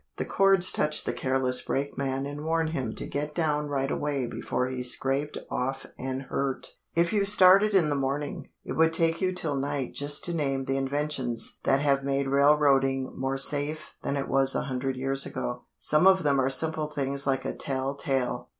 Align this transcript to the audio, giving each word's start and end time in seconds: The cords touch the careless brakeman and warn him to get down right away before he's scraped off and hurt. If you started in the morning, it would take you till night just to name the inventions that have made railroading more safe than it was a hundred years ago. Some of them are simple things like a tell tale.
The 0.17 0.25
cords 0.25 0.71
touch 0.71 1.03
the 1.03 1.13
careless 1.13 1.61
brakeman 1.61 2.25
and 2.25 2.43
warn 2.43 2.69
him 2.69 2.95
to 2.95 3.05
get 3.05 3.35
down 3.35 3.67
right 3.67 3.91
away 3.91 4.25
before 4.25 4.65
he's 4.65 4.91
scraped 4.91 5.37
off 5.51 5.85
and 5.95 6.23
hurt. 6.23 6.73
If 6.95 7.13
you 7.13 7.23
started 7.23 7.75
in 7.75 7.89
the 7.89 7.95
morning, 7.95 8.49
it 8.65 8.73
would 8.73 8.93
take 8.93 9.21
you 9.21 9.31
till 9.31 9.53
night 9.55 9.93
just 9.93 10.23
to 10.25 10.33
name 10.33 10.65
the 10.65 10.75
inventions 10.75 11.59
that 11.65 11.81
have 11.81 12.03
made 12.03 12.25
railroading 12.27 13.13
more 13.15 13.37
safe 13.37 13.93
than 14.01 14.17
it 14.17 14.27
was 14.27 14.55
a 14.55 14.63
hundred 14.63 14.97
years 14.97 15.27
ago. 15.27 15.65
Some 15.77 16.07
of 16.07 16.23
them 16.23 16.41
are 16.41 16.49
simple 16.49 16.87
things 16.87 17.27
like 17.27 17.45
a 17.45 17.53
tell 17.53 17.93
tale. 17.93 18.49